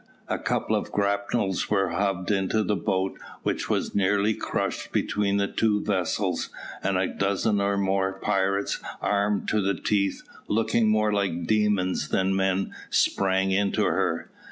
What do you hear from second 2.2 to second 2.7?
into